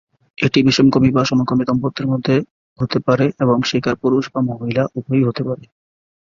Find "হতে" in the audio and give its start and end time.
2.79-2.97, 5.27-5.41